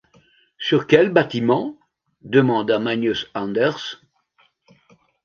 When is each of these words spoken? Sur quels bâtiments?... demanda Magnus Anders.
Sur 0.57 0.87
quels 0.87 1.11
bâtiments?... 1.13 1.77
demanda 2.23 2.79
Magnus 2.79 3.27
Anders. 3.35 4.01